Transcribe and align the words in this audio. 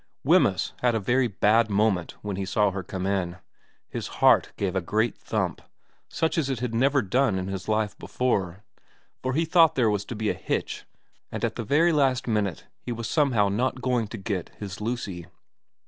Wemyss 0.23 0.73
had 0.79 0.95
a 0.95 0.99
very 0.99 1.27
bad 1.27 1.69
moment 1.69 2.15
when 2.23 2.35
he 2.35 2.43
saw 2.43 2.71
her 2.71 2.81
come 2.81 3.05
in. 3.05 3.37
His 3.87 4.07
heart 4.17 4.51
gave 4.57 4.75
a 4.75 4.81
great 4.81 5.15
thump, 5.15 5.61
such 6.09 6.39
as 6.39 6.49
it 6.49 6.59
had 6.59 6.73
never 6.73 7.03
done 7.03 7.37
in 7.37 7.47
his 7.47 7.67
life 7.67 7.95
before, 7.99 8.63
for 9.21 9.33
he 9.33 9.45
thought 9.45 9.75
there 9.75 9.91
was 9.91 10.03
to 10.05 10.15
be 10.15 10.31
a 10.31 10.33
hitch 10.33 10.85
and 11.31 11.43
that 11.43 11.51
at 11.51 11.55
the 11.55 11.63
very 11.63 11.91
last 11.93 12.27
minute 12.27 12.65
he 12.81 12.91
was 12.91 13.07
somehow 13.07 13.47
not 13.47 13.79
going 13.79 14.07
to 14.07 14.17
get 14.17 14.49
his 14.59 14.81
Lucy. 14.81 15.27